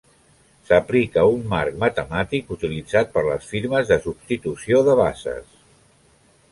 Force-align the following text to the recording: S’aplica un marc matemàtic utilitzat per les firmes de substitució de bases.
S’aplica 0.69 1.25
un 1.33 1.43
marc 1.51 1.77
matemàtic 1.83 2.49
utilitzat 2.57 3.13
per 3.19 3.25
les 3.29 3.47
firmes 3.53 3.93
de 3.95 4.01
substitució 4.09 4.83
de 4.91 4.99
bases. 5.05 5.57